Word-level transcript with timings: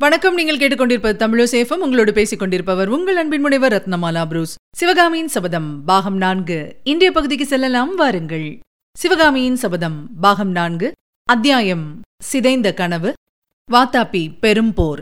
வணக்கம். 0.00 0.34
நீங்கள் 0.34 0.56
கேட்டுக்கொண்டிருப்பது 0.56 1.16
தமிழசேஃபம் 1.22 1.74
உங்களோடு 1.74 2.12
பேசிக் 2.12 2.38
கொண்டிருப்பவர் 2.38 2.88
உங்கள் 2.88 3.16
அன்பின் 3.16 3.40
முனைவர் 3.40 3.72
ரத்னமாலா 3.72 4.26
புரூஸ். 4.26 4.54
சிவகாமியின் 4.76 5.28
சபதம் 5.28 5.84
பாகம் 5.84 6.16
நான்கு. 6.16 6.76
இன்றைய 6.82 7.12
பகுதிக்கு 7.12 7.46
செல்லலாம். 7.46 7.94
வாருங்கள். 7.94 8.58
சிவகாமியின் 8.96 9.56
சபதம் 9.56 10.08
பாகம் 10.20 10.50
நான்கு. 10.50 10.92
அத்தியாயம் 11.24 12.00
சிதைந்த 12.22 12.74
கனவு. 12.74 13.12
வாத்தாப்பி 13.72 14.38
பெரும் 14.40 14.74
போர். 14.74 15.00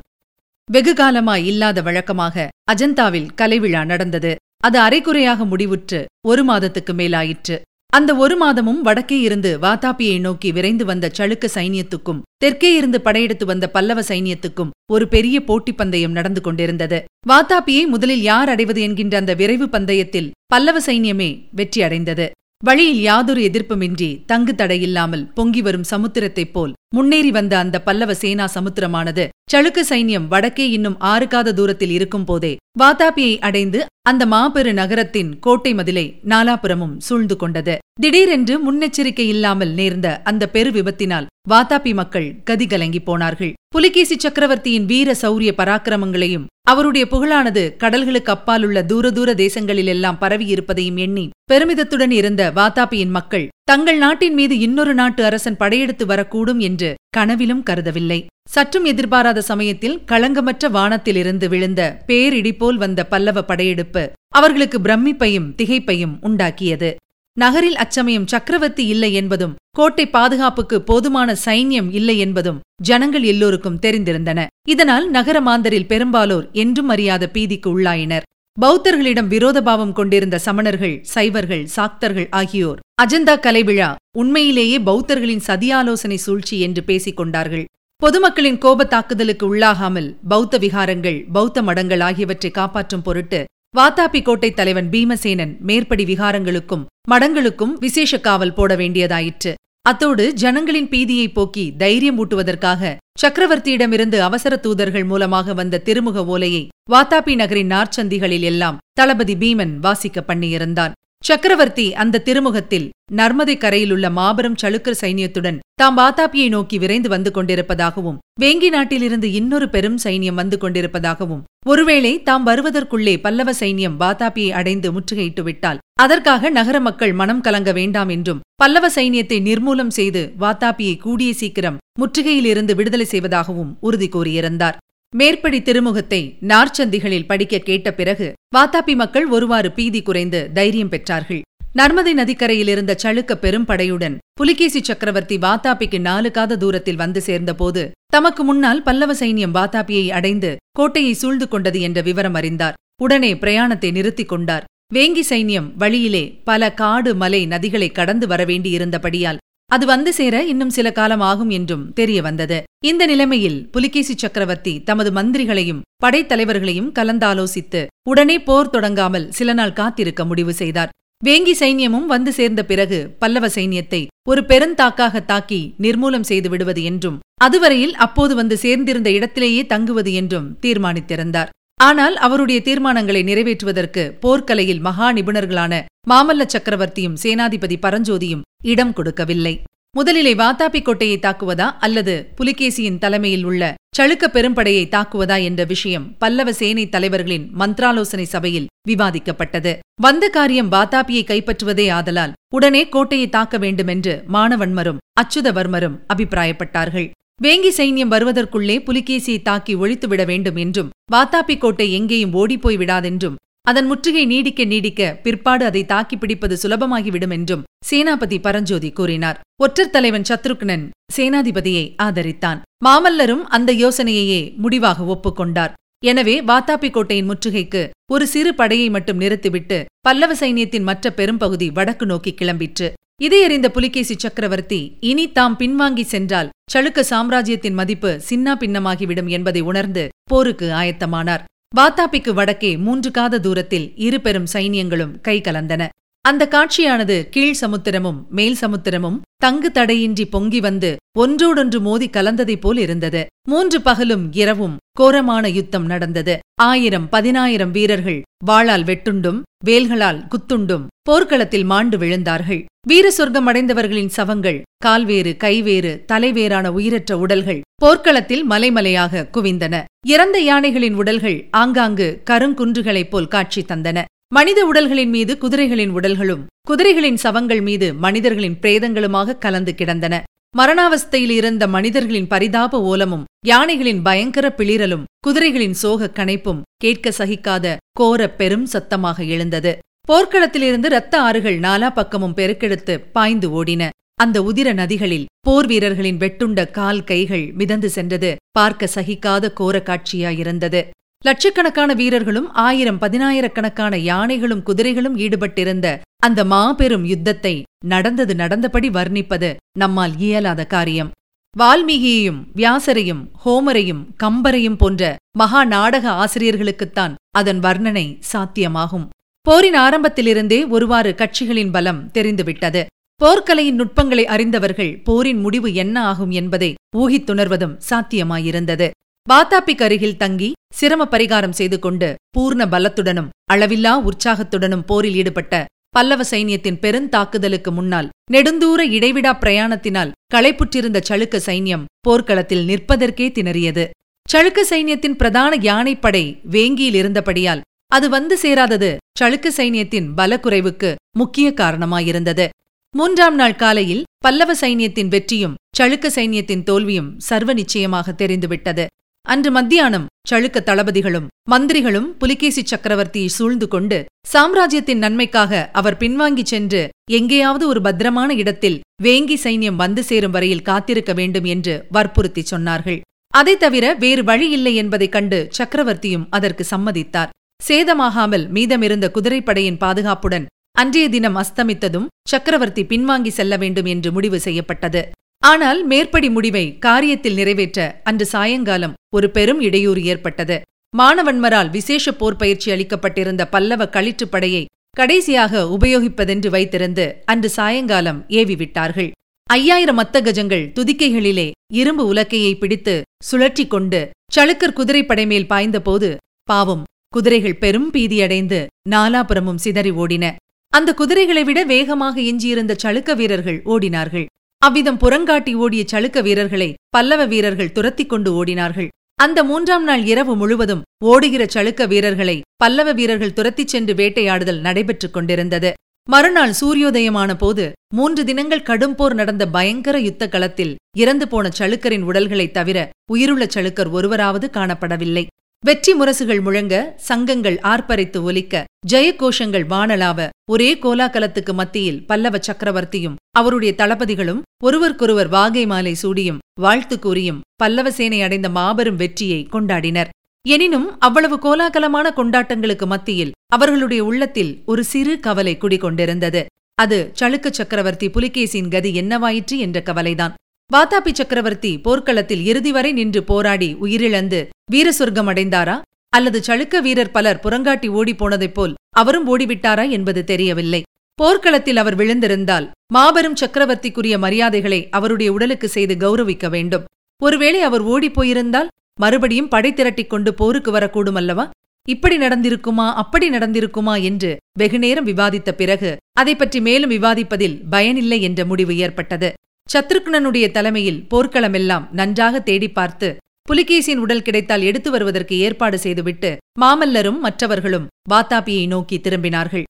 வெகு 0.70 0.94
காலமாய் 0.94 1.46
இல்லாத 1.46 1.82
வழக்கமாக 1.82 2.48
அஜந்தாவில் 2.72 3.28
கலைவிழா 3.36 3.84
நடந்தது. 3.84 4.36
அது 4.56 4.80
அரைக்குறையாக 4.80 5.44
முடிவுற்று 5.44 6.04
ஒரு 6.26 6.44
மாதத்துக்கு 6.44 6.92
மேலாயிற்று. 6.92 7.60
அந்த 7.92 8.14
ஒரு 8.14 8.36
மாதமும் 8.36 8.80
வடக்கே 8.80 9.20
இருந்து 9.20 9.58
வாதாபியை 9.58 10.20
நோக்கி 10.20 10.52
விரைந்து 10.52 10.84
வந்த 10.84 11.10
சளுக்க 11.18 11.46
சைனியத்துக்கும் 11.54 12.22
தெற்கே 12.38 12.70
இருந்து 12.74 13.00
படையெடுத்து 13.00 13.46
வந்த 13.46 13.66
பல்லவ 13.70 14.00
சைனியத்துக்கும் 14.00 14.72
ஒரு 14.92 15.08
பெரிய 15.08 15.36
போட்டிப் 15.44 15.76
பந்தயம் 15.76 16.12
நடந்து 16.12 16.40
கொண்டிருந்தது. 16.40 16.98
வாதாபியை 17.28 17.84
முதலில் 17.86 18.22
யார் 18.22 18.48
அடைவது 18.48 18.82
என்கின்ற 18.82 19.16
அந்த 19.18 19.34
விரைவு 19.34 19.68
பந்தயத்தில் 19.68 20.32
பல்லவ 20.46 20.80
சைன்யமே 20.80 21.30
வெற்றி 21.50 21.82
அடைந்தது. 21.82 22.26
வழியில் 22.64 23.00
யாதொரு 23.00 23.40
எதிர்ப்புமின்றி 23.42 24.10
தங்கு 24.26 24.52
தடையில்லாமல் 24.52 25.24
பொங்கி 25.34 25.62
வரும் 25.62 25.88
சமுத்திரத்தைப் 25.90 26.52
போல் 26.52 26.72
முன்னேறி 26.92 27.30
வந்த 27.30 27.54
அந்த 27.58 27.76
பல்லவ 27.80 28.14
சேனா 28.14 28.44
சமுத்திரமானது 28.54 29.24
சளுக்க 29.52 29.80
சைன்யம் 29.88 30.28
வடக்கே 30.28 30.66
இன்னும் 30.70 30.96
ஆறுக்காத 31.02 31.52
தூரத்தில் 31.52 31.90
இருக்கும் 31.90 32.24
போதே 32.24 32.52
வாதாபியை 32.80 33.34
அடைந்து 33.38 33.80
அந்த 34.08 34.22
மாபெரு 34.26 34.72
நகரத்தின் 34.72 35.30
கோட்டை 35.38 35.72
மதிலை 35.74 36.04
நாலாபுரமும் 36.24 36.94
சூழ்ந்து 36.98 37.36
கொண்டது. 37.36 37.74
திடீரென்று 38.00 38.54
முன்னெச்சரிக்கை 38.66 39.26
இல்லாமல் 39.34 39.72
நேர்ந்த 39.74 40.08
அந்த 40.24 40.48
பெரு 40.48 40.70
விபத்தினால் 40.70 41.28
வாதாபி 41.50 41.92
மக்கள் 41.94 42.28
கதிகலங்கி 42.50 43.00
போனார்கள். 43.00 43.52
புலிகேசி 43.74 44.16
சக்கரவர்த்தியின் 44.16 44.86
வீர 44.86 45.14
சௌரிய 45.22 45.52
பராக்கிரமங்களையும் 45.60 46.46
அவருடைய 46.70 47.04
புகழானது 47.06 47.64
கடல்களுக்கு 47.82 48.32
அப்பாலுள்ள 48.32 48.78
தூர 48.84 49.10
தூர 49.10 49.32
தேசங்களிலெல்லாம் 49.34 50.20
பரவியிருப்பதையும் 50.22 50.98
எண்ணி 50.98 51.26
பெருமிதத்துடன் 51.52 52.14
இருந்த 52.20 52.42
வாதாபியின் 52.56 53.14
மக்கள் 53.18 53.46
தங்கள் 53.68 53.96
நாட்டின் 53.98 54.34
மீது 54.34 54.58
இன்னொரு 54.58 54.92
நாட்டு 54.94 55.24
அரசன் 55.24 55.56
படையெடுத்து 55.56 56.04
வரக்கூடும் 56.06 56.58
என்று 56.58 56.88
கனவிலும் 57.16 57.62
கருதவில்லை. 57.70 58.18
சற்றும் 58.48 58.84
எதிர்பாராத 58.84 59.40
சமயத்தில் 59.42 59.96
களங்கமற்ற 60.10 60.68
வானத்திலிருந்து 60.70 61.46
விழுந்த 61.48 61.80
பேரிடி 62.06 62.52
போல் 62.52 62.76
வந்த 62.76 63.06
பல்லவ 63.06 63.42
படையெடுப்பு 63.42 64.04
அவர்களுக்கு 64.28 64.78
பிரமிப்பையும் 64.78 65.48
திகைப்பையும் 65.56 66.14
உண்டாக்கியது. 66.22 66.90
நகரில் 67.36 67.76
அச்சமயம் 67.76 68.26
சக்கரவர்த்தி 68.26 68.86
இல்லை 68.86 69.10
என்பதும் 69.12 69.56
கோட்டை 69.76 70.06
பாதுகாப்புக்கு 70.08 70.82
போதுமான 70.82 71.36
சைன்யம் 71.44 71.90
இல்லை 71.90 72.16
என்பதும் 72.18 72.62
ஜனங்கள் 72.82 73.22
எல்லோருக்கும் 73.22 73.80
தெரிந்திருந்தன. 73.82 74.46
இதனால் 74.68 75.10
நகர 75.10 75.40
மாந்தரில் 75.40 75.86
பெரும்பாலோர் 75.86 76.46
என்றும் 76.52 76.88
அறியாத 76.88 77.30
பீதிக்கு 77.34 77.70
உள்ளாயினர். 77.74 78.26
பௌத்தர்களிடம் 78.62 79.26
விரோதபாவம் 79.32 79.92
கொண்டிருந்த 79.92 80.36
சமணர்கள் 80.44 80.94
சைவர்கள் 81.14 81.64
சாக்தர்கள் 81.64 82.28
ஆகியோர். 82.30 82.78
அஜந்தா 83.02 83.34
கலைவிழா 83.46 83.88
உண்மையிலேயே 84.18 84.78
பௌத்தர்களின் 84.78 85.42
சதியாலோசனை 85.46 86.14
சூழ்ச்சி 86.14 86.60
என்று 86.60 86.82
பேசிக் 86.84 87.16
கொண்டார்கள். 87.16 87.66
பொதுமக்களின் 88.02 88.58
கோப 88.58 88.84
தாக்குதலுக்கு 88.84 89.44
உள்ளாகாமல் 89.50 90.08
பௌத்த 90.28 90.58
விகாரங்கள் 90.58 91.18
பௌத்த 91.32 91.62
மடங்கள் 91.62 92.00
ஆகியவற்றை 92.00 92.50
காப்பாற்றும் 92.50 93.02
பொருட்டு 93.02 93.40
வாத்தாபி 93.78 94.22
கோட்டை 94.22 94.50
தலைவன் 94.52 94.90
பீமசேனன் 94.90 95.54
மேற்படி 95.60 96.04
விகாரங்களுக்கும் 96.04 96.86
மடங்களுக்கும் 97.10 97.74
விசேஷ 97.78 98.20
காவல் 98.20 98.52
போட 98.52 98.76
வேண்டியதாயிற்று. 98.76 99.52
அத்தோடு 99.82 100.24
ஜனங்களின் 100.34 100.88
பீதியை 100.88 101.26
போக்கி 101.32 101.66
தைரியம் 101.82 102.18
ஊட்டுவதற்காக 102.18 102.96
சக்கரவர்த்தியிடமிருந்து 103.18 104.18
அவசர 104.20 104.54
தூதர்கள் 104.56 105.04
மூலமாக 105.04 105.54
வந்த 105.54 105.82
திருமுக 105.84 106.24
ஓலையை 106.24 106.62
வாத்தாபி 106.92 107.34
நகரின் 107.34 107.72
நார்ச்சந்திகளில் 107.72 108.42
எல்லாம் 108.42 108.80
தளபதி 108.92 109.34
பீமன் 109.34 109.74
வாசிக்க 109.78 110.24
பண்ணியிருந்தான். 110.28 110.92
சக்கரவர்த்தி 111.24 111.86
அந்த 111.94 112.18
திருமுகத்தில் 112.18 112.86
நர்மதை 113.12 113.54
கரையிலுள்ள 113.58 114.06
மாபெரும் 114.10 114.58
சளுக்கர் 114.62 114.98
சைனியத்துடன் 115.00 115.58
தாம் 115.74 115.96
வாத்தாப்பியை 115.98 116.48
நோக்கி 116.48 116.76
விரைந்து 116.78 117.08
வந்து 117.08 117.30
கொண்டிருப்பதாகவும் 117.30 118.20
வேங்கி 118.40 118.68
நாட்டிலிருந்து 118.70 119.32
இன்னொரு 119.32 119.68
பெரும் 119.68 119.98
சைனியம் 120.04 120.34
வந்து 120.34 120.56
கொண்டிருப்பதாகவும் 120.56 121.42
ஒருவேளை 121.66 122.12
தாம் 122.22 122.46
வருவதற்குள்ளே 122.46 123.14
பல்லவ 123.20 123.52
சைனியம் 123.60 123.98
வாத்தாப்பியை 124.00 124.52
அடைந்து 124.52 124.90
முற்றுகையிட்டு 124.92 125.42
விட்டால் 125.42 125.80
அதற்காக 125.98 126.50
நகர 126.50 126.76
மக்கள் 126.80 127.12
மனம் 127.12 127.40
கலங்க 127.40 127.70
வேண்டாம் 127.72 128.08
என்றும் 128.08 128.42
பல்லவ 128.62 128.86
சைனியத்தை 128.96 129.38
நிர்மூலம் 129.46 129.92
செய்து 129.98 130.22
வாத்தாபியை 130.42 130.96
கூடிய 131.04 131.30
சீக்கிரம் 131.32 131.78
முற்றுகையிலிருந்து 132.00 132.72
விடுதலை 132.78 133.06
செய்வதாகவும் 133.12 133.70
உறுதி 133.80 134.08
கூறியிருந்தார். 134.08 134.76
மேற்படி 135.14 135.58
திருமுகத்தை 135.62 136.20
நார்ச்சந்திகளில் 136.50 137.26
படிக்க 137.26 137.58
கேட்ட 137.58 137.88
பிறகு 137.92 138.28
வாத்தாபி 138.56 138.94
மக்கள் 138.96 139.26
ஒருவாறு 139.28 139.70
பீதி 139.70 140.02
குறைந்து 140.02 140.40
தைரியம் 140.52 140.92
பெற்றார்கள். 140.94 141.42
நர்மதை 141.78 142.12
நதிக்கரையில் 142.20 142.70
இருந்த 142.74 142.92
சளுக்க 143.02 143.32
பெரும் 143.34 143.66
படையுடன் 143.66 144.14
புலிகேசி 144.40 144.80
சக்கரவர்த்தி 144.82 145.36
வாத்தாப்பிக்கு 145.38 145.98
நாலு 146.00 146.30
காத 146.30 146.56
தூரத்தில் 146.56 147.02
வந்து 147.02 147.20
சேர்ந்தபோது 147.20 147.82
தமக்கு 148.14 148.42
முன்னால் 148.44 148.82
பல்லவ 148.82 149.12
சைன்யம் 149.14 149.56
வாத்தாப்பியை 149.58 150.06
அடைந்து 150.18 150.50
கோட்டையை 150.78 151.12
சூழ்ந்து 151.14 151.48
கொண்டது 151.48 151.80
என்ற 151.80 152.00
விவரம் 152.00 152.34
அறிந்தார். 152.34 152.78
உடனே 153.02 153.30
பிரயாணத்தை 153.34 153.90
நிறுத்திக் 153.90 154.32
கொண்டார். 154.32 154.64
வேங்கி 154.90 155.22
சைன்யம் 155.28 155.68
வழியிலே 155.76 156.22
பல 156.44 156.68
காடு 156.72 157.10
மலை 157.14 157.40
நதிகளை 157.46 157.92
கடந்து 157.92 158.26
வரவேண்டியிருந்தபடியால் 158.26 159.40
அது 159.70 159.84
வந்து 159.86 160.10
சேர 160.12 160.34
இன்னும் 160.44 160.74
சில 160.76 160.88
காலம் 160.92 161.20
ஆகும் 161.20 161.50
என்றும் 161.50 161.82
தெரிய 161.92 162.18
வந்தது. 162.22 162.58
இந்த 162.86 163.02
நிலைமையில் 163.06 163.58
புலிகேசி 163.70 164.14
சக்கரவர்த்தி 164.16 164.74
தமது 164.82 165.10
மந்திரிகளையும் 165.10 165.80
படைத்தலைவர்களையும் 166.04 166.92
கலந்தாலோசித்து 166.98 167.80
உடனே 168.08 168.36
போர் 168.38 168.70
தொடங்காமல் 168.70 169.26
சில 169.30 169.52
நாள் 169.52 169.72
காத்திருக்க 169.72 170.24
முடிவு 170.24 170.52
செய்தார். 170.52 170.92
வேங்கி 171.24 171.54
சைன்யமும் 171.60 172.06
வந்து 172.06 172.32
சேர்ந்த 172.32 172.64
பிறகு 172.64 173.00
பல்லவ 173.18 173.46
சைன்யத்தை 173.48 174.02
ஒரு 174.28 174.42
பெருந்தாக்காக 174.42 175.24
தாக்கி 175.24 175.60
நிர்மூலம் 175.78 176.28
செய்து 176.30 176.48
விடுவது 176.48 176.82
என்றும் 176.82 177.20
அதுவரையில் 177.42 177.94
அப்போது 178.06 178.34
வந்து 178.34 178.56
சேர்ந்திருந்த 178.62 179.10
இடத்திலேயே 179.10 179.62
தங்குவது 179.66 180.12
என்றும் 180.12 180.48
தீர்மானித்திருந்தார். 180.62 181.50
ஆனால் 181.80 182.14
அவருடைய 182.16 182.60
தீர்மானங்களை 182.60 183.20
நிறைவேற்றுவதற்கு 183.30 184.02
போர்க்கலையில் 184.22 184.80
மகா 184.80 185.12
நிபுணர்களான 185.12 185.72
மாமல்ல 186.10 186.42
சக்கரவர்த்தியும் 186.52 187.16
சேனாதிபதி 187.22 187.76
பரஞ்சோதியும் 187.82 188.44
இடம் 188.64 188.92
கொடுக்கவில்லை. 188.92 189.62
முதலிலே 189.94 190.34
வாத்தாபி 190.34 190.82
கோட்டையை 190.82 191.18
தாக்குவதா 191.18 191.66
அல்லது 191.78 192.14
புலிகேசியின் 192.36 192.98
தலைமையில் 192.98 193.44
உள்ள 193.44 193.74
சளுக்க 193.98 194.24
பெரும்படையை 194.32 194.84
தாக்குவதா 194.88 195.36
என்ற 195.42 195.64
விஷயம் 195.64 196.16
பல்லவ 196.18 196.52
சேனை 196.52 196.88
தலைவர்களின் 196.88 197.46
மந்த்ராலோசனை 197.60 198.26
சபையில் 198.34 198.70
விவாதிக்கப்பட்டது. 198.88 199.78
வந்த 200.02 200.28
காரியம் 200.28 200.72
வாத்தாபியை 200.72 201.22
கைப்பற்றுவதே 201.32 201.86
ஆதலால் 201.90 202.32
உடனே 202.54 202.88
கோட்டையை 202.88 203.28
தாக்க 203.28 203.58
வேண்டுமென்று 203.58 204.24
மானவன்மரும் 204.32 205.02
அச்சுதவர்மரும் 205.20 205.96
அபிப்பிராயப்பட்டார்கள். 206.14 207.10
வேங்கி 207.44 207.70
சைன்யம் 207.78 208.12
வருவதற்குள்ளே 208.12 208.76
புலிகேசியை 208.84 209.40
தாக்கி 209.42 209.72
ஒழித்துவிட 209.76 210.22
வேண்டும் 210.30 210.58
என்றும் 210.62 210.92
வாத்தாப்பி 211.12 211.54
கோட்டை 211.58 211.86
எங்கேயும் 211.92 212.32
ஓடிப்போய் 212.32 212.78
விடாதென்றும் 212.82 213.36
அதன் 213.70 213.86
முற்றுகை 213.86 214.22
நீடிக்க 214.26 214.64
நீடிக்க 214.64 215.00
பிற்பாடு 215.24 215.64
அதை 215.64 215.82
தாக்கி 215.86 216.16
பிடிப்பது 216.16 216.54
சுலபமாகிவிடும் 216.62 217.34
என்றும் 217.36 217.64
சேனாபதி 217.88 218.38
பரஞ்சோதி 218.40 218.90
கூறினார். 218.92 219.40
ஒற்றர் 219.64 219.90
தலைவன் 219.90 220.26
சத்ருக்னன் 220.28 220.84
சேனாதிபதியை 221.16 221.84
ஆதரித்தான். 222.02 222.60
மாமல்லரும் 222.84 223.44
அந்த 223.56 223.70
யோசனையையே 223.84 224.42
முடிவாக 224.56 225.04
ஒப்புக்கொண்டார். 225.14 225.74
எனவே 226.04 226.36
வாத்தாப்பி 226.50 226.90
கோட்டையின் 226.90 227.30
முற்றுகைக்கு 227.30 227.82
ஒரு 228.12 228.24
சிறு 228.26 228.50
படையை 228.54 228.88
மட்டும் 228.90 229.20
நிறுத்திவிட்டு 229.22 229.78
பல்லவ 230.00 230.34
சைன்யத்தின் 230.40 230.88
மற்ற 230.90 231.10
பெரும்பகுதி 231.10 231.68
வடக்கு 231.70 232.06
நோக்கி 232.06 232.32
கிளம்பிற்று. 232.40 232.88
இதையறிந்த 233.22 233.68
புலிகேசி 233.68 234.14
சக்கரவர்த்தி 234.18 234.96
இனி 235.00 235.32
தாம் 235.32 235.56
பின்வாங்கி 235.58 236.02
சென்றால் 236.02 236.48
சளுக்க 236.74 237.00
சாம்ராஜ்யத்தின் 237.00 237.74
மதிப்பு 237.74 238.20
சின்னா 238.28 238.52
பின்னமாகிவிடும் 238.60 239.28
என்பதை 239.28 239.60
உணர்ந்து 239.60 240.08
போருக்கு 240.24 240.72
ஆயத்தமானார். 240.72 241.44
வாத்தாப்பிக்கு 241.76 242.30
வடக்கே 242.30 242.76
மூன்று 242.76 243.10
காத 243.10 243.38
தூரத்தில் 243.38 243.92
இரு 243.96 244.20
பெரும் 244.20 244.46
சைனியங்களும் 244.52 245.20
கை 245.20 245.40
கலந்தன 245.40 245.88
அந்த 246.28 246.44
காட்சியானது 246.50 247.28
கீழ் 247.28 247.58
சமுத்திரமும் 247.60 248.18
மேல் 248.28 248.56
சமுத்திரமும் 248.60 249.18
தங்கு 249.36 249.72
தடையின்றி 249.72 250.24
பொங்கி 250.26 250.60
வந்து 250.60 250.96
ஒன்றோடொன்று 251.18 251.80
மோதி 251.80 252.08
கலந்ததைப் 252.08 252.60
போல் 252.60 252.76
இருந்தது. 252.76 253.26
மூன்று 253.48 253.80
பகலும் 253.80 254.32
இரவும் 254.32 254.76
கோரமான 255.00 255.48
யுத்தம் 255.48 255.86
நடந்தது. 255.86 256.38
ஆயிரம் 256.60 257.08
பதினாயிரம் 257.08 257.70
வீரர்கள் 257.70 258.22
வாளால் 258.46 258.84
வெட்டுண்டும் 258.84 259.42
வேல்களால் 259.64 260.20
குத்துண்டும் 260.32 260.86
போர்க்களத்தில் 261.02 261.64
மாண்டு 261.64 261.98
விழுந்தார்கள். 261.98 262.64
வீர 262.88 263.10
சொர்க்கம் 263.10 263.48
அடைந்தவர்களின் 263.52 264.12
சவங்கள் 264.16 264.62
கால்வேறு 264.84 265.36
கைவேறு 265.44 265.92
தலைவேறான 266.12 266.66
உயிரற்ற 266.68 267.18
உடல்கள் 267.18 267.62
போர்க்களத்தில் 267.74 268.44
மலைமலையாக 268.50 269.24
குவிந்தன. 269.32 269.84
இறந்த 270.06 270.38
யானைகளின் 270.40 270.94
உடல்கள் 270.94 271.38
ஆங்காங்கு 271.50 272.22
கருங்குன்றுகளைப் 272.30 273.10
போல் 273.10 273.28
காட்சி 273.28 273.62
தந்தன. 273.62 274.04
மனித 274.28 274.66
உடல்களின் 274.66 275.08
மீது 275.08 275.38
குதிரைகளின் 275.40 275.90
உடல்களும் 275.90 276.46
குதிரைகளின் 276.70 277.16
சவங்கள் 277.22 277.62
மீது 277.62 277.94
மனிதர்களின் 277.94 278.56
பிரேதங்களுமாக 278.62 279.38
கலந்து 279.38 279.74
கிடந்தன. 279.74 280.24
மரணாவஸ்தையில் 280.58 281.30
இருந்த 281.30 281.66
மனிதர்களின் 281.66 282.26
பரிதாப 282.26 282.80
ஓலமும் 282.80 283.24
யானைகளின் 283.46 284.02
பயங்கர 284.02 284.54
பிளிரலும் 284.56 285.04
குதிரைகளின் 285.26 285.74
சோகக் 285.82 286.12
கணைப்பும் 286.14 286.60
கேட்க 286.76 287.10
சகிக்காத 287.10 287.76
கோர 287.92 288.30
பெரும் 288.30 288.66
சத்தமாக 288.66 289.22
எழுந்தது. 289.22 289.78
போர்க்களத்திலிருந்து 290.08 290.84
இரத்த 290.84 291.20
ஆறுகள் 291.20 291.58
நாலா 291.58 291.92
பக்கமும் 291.92 292.36
பெருக்கெடுத்து 292.36 292.98
பாய்ந்து 293.12 293.64
ஓடின. 293.64 293.88
அந்த 294.14 294.42
உதிர 294.42 294.74
நதிகளில் 294.74 295.26
போர் 295.40 295.66
வீரர்களின் 295.66 296.18
வெட்டுண்ட 296.18 296.70
கால் 296.70 297.04
கைகள் 297.04 297.52
மிதந்து 297.52 297.88
சென்றது. 297.88 298.36
பார்க்க 298.50 298.88
சகிக்காத 298.94 299.52
கோர 299.52 299.82
காட்சியாயிருந்தது. 299.84 300.84
லட்சக்கணக்கான 301.24 301.94
வீரர்களும் 301.94 302.48
ஆயிரம் 302.52 302.98
பதினாயிரக்கணக்கான 303.00 303.96
யானைகளும் 303.96 304.62
குதிரைகளும் 304.62 305.16
ஈடுபட்டிருந்த 305.16 305.86
அந்த 306.16 306.40
மாபெரும் 306.44 307.04
யுத்தத்தை 307.04 307.62
நடந்தது 307.84 308.34
நடந்தபடி 308.34 308.88
வர்ணிப்பது 308.88 309.48
நம்மால் 309.78 310.14
இயலாத 310.18 310.64
காரியம். 310.66 311.10
வால்மீகியையும் 311.58 312.40
வியாசரையும் 312.56 313.22
ஹோமரையும் 313.44 314.02
கம்பரையும் 314.22 314.76
போன்ற 314.76 315.16
மகா 315.38 315.64
நாடக 315.64 316.24
ஆசிரியர்களுக்குத்தான் 316.24 317.14
அதன் 317.30 317.60
வர்ணனை 317.60 318.06
சாத்தியமாகும். 318.32 319.06
போரின் 319.46 319.74
ஆரம்பத்திலிருந்தே 319.74 320.68
ஒருவாறு 320.68 321.14
கட்சிகளின் 321.18 321.72
பலம் 321.72 322.10
தெரிந்துவிட்டது. 322.10 322.86
போர்க்கலையின் 323.20 323.80
நுட்பங்களை 323.80 324.26
அறிந்தவர்கள் 324.26 324.92
போரின் 325.04 325.40
முடிவு 325.40 325.74
என்ன 325.74 325.96
ஆகும் 326.02 326.30
என்பதை 326.30 326.74
ஊகித்துணர்வதும் 326.96 327.78
சாத்தியமாயிருந்தது. 327.90 328.88
பாத்தாப்பிக் 329.28 329.82
அருகில் 329.82 330.16
தங்கி 330.16 330.52
சிரம 330.78 331.02
பரிகாரம் 331.04 331.56
செய்து 331.58 331.78
கொண்டு 331.78 332.08
பூர்ண 332.36 332.62
பலத்துடனும் 332.74 333.32
அளவில்லா 333.52 333.92
உற்சாகத்துடனும் 334.08 334.86
போரில் 334.90 335.16
ஈடுபட்ட 335.20 335.64
பல்லவ 335.94 336.22
சைன்யத்தின் 336.30 336.80
பெருந்தாக்குதலுக்கு 336.82 337.70
முன்னால் 337.70 338.08
நெடுந்தூர 338.32 338.80
இடைவிடா 338.96 339.32
பிரயாணத்தினால் 339.42 340.14
களைப்புற்றிருந்த 340.34 340.98
சளுக்க 341.08 341.36
சைன்யம் 341.46 341.86
போர்க்களத்தில் 342.06 342.64
நிற்பதற்கே 342.70 343.26
திணறியது. 343.36 343.84
சளுக்க 344.26 344.60
சைன்யத்தின் 344.70 345.16
பிரதான 345.16 345.52
யானைப்படை 345.60 346.24
வேங்கியில் 346.50 346.98
இருந்தபடியால் 347.00 347.64
அது 347.92 348.06
வந்து 348.08 348.34
சேராதது 348.42 348.90
சளுக்க 349.20 349.52
சைன்யத்தின் 349.58 350.08
பலக்குறைவுக்கு 350.18 350.90
முக்கிய 351.18 351.48
காரணமாயிருந்தது. 351.60 352.46
மூன்றாம் 352.94 353.34
நாள் 353.34 353.60
காலையில் 353.62 354.06
பல்லவ 354.24 354.50
சைன்யத்தின் 354.60 355.12
வெற்றியும் 355.14 355.56
சளுக்க 355.78 356.06
சைன்யத்தின் 356.16 356.66
தோல்வியும் 356.68 357.10
சர்வ 357.28 357.52
நிச்சயமாக 357.52 358.12
தெரிந்துவிட்டது. 358.12 358.86
அன்று 359.26 359.50
மத்தியானம் 359.50 360.06
சளுக்க 360.30 360.62
தளபதிகளும் 360.62 361.26
மந்திரிகளும் 361.50 362.16
புலிகேசி 362.18 362.62
சக்கரவர்த்தியை 362.62 363.26
சூழ்ந்து 363.26 363.68
கொண்டு 363.68 364.04
சாம்ராஜ்யத்தின் 364.26 364.98
நன்மைக்காக 364.98 365.70
அவர் 365.72 365.96
பின்வாங்கிச் 365.96 366.44
சென்று 366.44 366.88
எங்கேயாவது 367.10 367.68
ஒரு 367.68 367.80
பத்திரமான 367.80 368.34
இடத்தில் 368.34 368.80
வேங்கி 369.02 369.38
சைன்யம் 369.42 369.74
வந்து 369.74 370.02
சேரும் 370.02 370.30
வரையில் 370.30 370.62
காத்திருக்க 370.62 371.12
வேண்டும் 371.12 371.44
என்று 371.44 371.86
வற்புறுத்திச் 371.92 372.54
சொன்னார்கள். 372.54 373.00
அதைத் 373.28 373.60
தவிர 373.60 373.94
வேறு 373.94 374.24
வழி 374.24 374.50
இல்லை 374.50 374.74
என்பதைக் 374.74 375.12
கண்டு 375.12 375.48
சக்கரவர்த்தியும் 375.58 376.26
அதற்கு 376.30 376.66
சம்மதித்தார். 376.70 377.28
சேதமாகாமல் 377.68 378.48
மீதமிருந்த 378.50 379.10
குதிரைப்படையின் 379.14 379.78
பாதுகாப்புடன் 379.78 380.46
அன்றைய 380.72 381.08
தினம் 381.08 381.36
அஸ்தமித்ததும் 381.36 382.06
சக்கரவர்த்தி 382.28 382.84
பின்வாங்கி 382.84 383.28
செல்ல 383.28 383.56
வேண்டும் 383.56 383.84
என்று 383.84 384.12
முடிவு 384.12 384.40
செய்யப்பட்டது. 384.40 385.10
ஆனால் 385.42 385.84
மேற்படி 385.86 386.30
முடிவை 386.30 386.78
காரியத்தில் 386.86 387.34
நிறைவேற்ற 387.34 388.00
அன்று 388.04 388.26
சாயங்காலம் 388.26 388.94
ஒரு 389.14 389.30
பெரும் 389.30 389.60
இடையூறு 389.60 390.04
ஏற்பட்டது. 390.04 390.56
மாணவன்மரால் 390.96 391.70
விசேஷ 391.70 392.12
போர் 392.12 392.36
பயிற்சி 392.36 392.70
அளிக்கப்பட்டிருந்த 392.70 393.48
பல்லவ 393.48 393.88
களிற்றுப் 393.88 394.30
படையை 394.30 394.64
கடைசியாக 394.90 395.62
உபயோகிப்பதென்று 395.64 396.50
வைத்திருந்து 396.50 397.12
அன்று 397.24 397.48
சாயங்காலம் 397.48 398.24
ஏவி 398.28 398.56
விட்டார்கள் 398.56 399.10
ஐயாயிரம் 399.50 399.98
மத்த 399.98 400.20
கஜங்கள் 400.20 400.64
துதிக்கைகளிலே 400.78 401.50
இரும்பு 401.72 402.04
உலக்கையை 402.14 402.58
பிடித்து 402.58 403.02
சுழற்றிக் 403.24 403.70
கொண்டு 403.70 404.10
சளுக்கர் 404.36 404.72
குதிரைப்படை 404.72 405.26
மேல் 405.26 405.46
பாய்ந்தபோது 405.46 406.16
பாவம் 406.42 406.82
குதிரைகள் 407.08 407.58
பெரும் 407.58 407.92
பீதியடைந்து 407.92 408.66
நாலாபுரமும் 408.90 409.62
சிதறி 409.64 409.90
ஓடின. 409.90 410.24
அந்த 410.72 410.94
குதிரைகளை 410.94 411.44
விட 411.44 411.64
வேகமாக 411.64 412.20
எஞ்சியிருந்த 412.20 412.76
சளுக்க 412.82 413.16
வீரர்கள் 413.16 413.62
ஓடினார்கள். 413.64 414.26
அவ்விதம் 414.66 414.98
புறங்காட்டி 414.98 415.54
ஓடிய 415.54 415.84
சளுக்க 415.92 416.22
வீரர்களை 416.22 416.74
பல்லவ 416.88 417.24
வீரர்கள் 417.24 417.72
துரத்திக் 417.72 418.08
கொண்டு 418.08 418.44
ஓடினார்கள். 418.44 418.88
அந்த 419.14 419.44
மூன்றாம் 419.44 419.84
நாள் 419.84 420.04
இரவு 420.04 420.36
முழுவதும் 420.36 420.82
ஓடுகிற 421.04 421.46
சளுக்க 421.54 421.88
வீரர்களை 421.88 422.40
பல்லவ 422.56 422.92
வீரர்கள் 422.92 423.32
துரத்திச் 423.32 423.68
சென்று 423.68 423.94
வேட்டையாடுதல் 423.94 424.60
நடைபெற்றுக் 424.60 425.12
கொண்டிருந்தது. 425.12 425.72
மறுநாள் 426.08 426.52
சூரியோதயமான 426.60 427.34
போது 427.34 427.72
மூன்று 427.94 428.24
தினங்கள் 428.24 428.62
கடும்போர் 428.62 429.14
நடந்த 429.14 429.48
பயங்கர 429.48 429.98
யுத்த 429.98 430.28
களத்தில் 430.28 430.76
இறந்து 430.96 431.28
போன 431.28 431.48
சளுக்கரின் 431.58 432.02
உடல்களைத் 432.02 432.50
தவிர 432.50 432.90
உயிருள்ள 433.10 433.46
சளுக்கர் 433.54 433.90
ஒருவராவது 433.90 434.50
காணப்படவில்லை. 434.52 435.26
வெற்றி 435.66 435.92
முரசுகள் 435.94 436.40
முழங்க 436.40 436.74
சங்கங்கள் 436.96 437.56
ஆர்ப்பரித்து 437.62 438.18
ஒலிக்க 438.22 438.64
ஜெயகோஷங்கள் 438.92 439.64
வானலாவ 439.70 440.26
ஒரே 440.50 440.68
கோலாகலத்துக்கு 440.74 441.52
மத்தியில் 441.52 441.98
பல்லவ 442.06 442.38
சக்கரவர்த்தியும் 442.38 443.16
அவருடைய 443.38 443.72
தளபதிகளும் 443.76 444.42
ஒருவருக்கொருவர் 444.64 445.28
வாகை 445.28 445.64
மாலை 445.66 445.94
சூடியும் 446.02 446.38
வாழ்த்து 446.60 446.98
கூறியும் 446.98 447.40
பல்லவ 447.56 447.90
சேனை 447.90 448.22
அடைந்த 448.22 448.48
மாபெரும் 448.48 448.96
வெற்றியை 448.96 449.40
கொண்டாடினர். 449.52 450.12
எனினும் 450.44 450.88
அவ்வளவு 450.98 451.36
கோலாகலமான 451.36 452.06
கொண்டாட்டங்களுக்கு 452.16 452.86
மத்தியில் 452.86 453.34
அவர்களுடைய 453.54 454.04
உள்ளத்தில் 454.04 454.62
ஒரு 454.66 454.84
சிறு 454.84 455.20
கவலை 455.20 455.56
குடிகொண்டிருந்தது. 455.60 456.42
அது 456.74 456.98
சளுக்க 457.20 457.50
சக்கரவர்த்தி 457.50 458.08
புலிகேசின் 458.10 458.68
கதி 458.68 458.92
என்னவாயிற்று 459.00 459.56
என்ற 459.58 459.80
கவலைதான். 459.82 460.34
வாதாபி 460.70 461.12
சக்கரவர்த்தி 461.12 461.70
போர்க்களத்தில் 461.78 462.40
இறுதி 462.44 462.70
வரை 462.72 462.92
நின்று 462.92 463.20
போராடி 463.24 463.68
உயிரிழந்து 463.80 464.38
வீர 464.70 464.92
சொர்க்கம் 464.92 465.28
அடைந்தாரா? 465.32 465.76
அல்லது 466.08 466.38
சளுக்க 466.46 466.80
வீரர் 466.80 467.10
பலர் 467.10 467.40
புறங்காட்டி 467.42 467.88
ஓடிப்போனதைப் 467.98 468.54
போல் 468.54 468.74
அவரும் 468.96 469.26
ஓடிவிட்டாரா 469.26 469.84
என்பது 469.90 470.24
தெரியவில்லை. 470.24 470.80
போர்க்களத்தில் 471.14 471.76
அவர் 471.76 471.96
விழுந்திருந்தால் 471.96 472.66
மாபெரும் 472.92 473.38
சக்கரவர்த்திக்குரிய 473.40 474.18
மரியாதைகளை 474.18 474.80
அவருடைய 474.90 475.32
உடலுக்கு 475.32 475.68
செய்து 475.68 475.94
கௌரவிக்க 475.94 476.50
வேண்டும். 476.50 476.84
ஒருவேளை 477.22 477.60
அவர் 477.60 477.84
ஓடிப்போயிருந்தால் 477.84 478.72
மறுபடியும் 479.00 479.48
படை 479.48 479.72
திரட்டிக் 479.72 480.10
கொண்டு 480.10 480.34
போருக்கு 480.34 480.72
வரக்கூடும் 480.72 481.14
அல்லவா 481.14 481.46
இப்படி 481.88 482.16
நடந்திருக்குமா 482.18 482.86
அப்படி 483.04 483.26
நடந்திருக்குமா 483.30 483.96
என்று 484.02 484.30
வெகுநேரம் 484.58 485.06
விவாதித்த 485.06 485.50
பிறகு 485.52 485.90
அதை 486.18 486.34
பற்றி 486.34 486.60
மேலும் 486.60 486.90
விவாதிப்பதில் 486.90 487.58
பயனில்லை 487.70 488.20
என்ற 488.22 488.44
முடிவு 488.44 488.76
ஏற்பட்டது. 488.76 489.28
சத்ருக்னனுடைய 489.74 490.50
தலைமையில் 490.50 491.06
போர்க்களமெல்லாம் 491.14 491.86
நன்றாக 491.90 492.40
தேடி 492.40 492.68
பார்த்து 492.68 493.16
புலிகேசியின் 493.50 494.02
உடல் 494.04 494.22
கிடைத்தால் 494.22 494.62
எடுத்து 494.62 494.90
வருவதற்கு 494.90 495.38
ஏற்பாடு 495.38 495.78
செய்துவிட்டு 495.78 496.36
மாமல்லரும் 496.60 497.18
மற்றவர்களும் 497.18 497.86
வாத்தாபியை 498.10 498.66
நோக்கி 498.66 498.96
திரும்பினார்கள். 498.96 499.62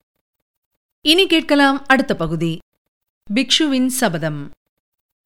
இனி 1.01 1.27
கேட்கலாம் 1.27 1.85
அடுத்த 1.85 2.15
பகுதி. 2.15 2.57
பிக்ஷுவின் 3.33 3.85
சபதம். 3.85 4.51